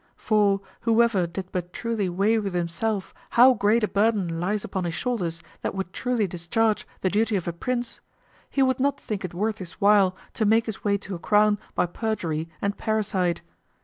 For 0.15 0.61
whoever 0.79 1.27
did 1.27 1.51
but 1.51 1.71
truly 1.73 2.09
weigh 2.09 2.39
with 2.39 2.55
himself 2.55 3.13
how 3.29 3.53
great 3.53 3.83
a 3.83 3.87
burden 3.87 4.39
lies 4.39 4.63
upon 4.63 4.85
his 4.85 4.95
shoulders 4.95 5.43
that 5.61 5.75
would 5.75 5.93
truly 5.93 6.25
discharge 6.25 6.87
the 7.01 7.09
duty 7.11 7.35
of 7.35 7.47
a 7.47 7.53
prince, 7.53 7.99
he 8.49 8.63
would 8.63 8.79
not 8.79 8.99
think 8.99 9.23
it 9.23 9.35
worth 9.35 9.59
his 9.59 9.73
while 9.73 10.15
to 10.33 10.43
make 10.43 10.65
his 10.65 10.83
way 10.83 10.97
to 10.97 11.13
a 11.13 11.19
crown 11.19 11.59
by 11.75 11.85
perjury 11.85 12.49
and 12.63 12.79
parricide. 12.79 13.41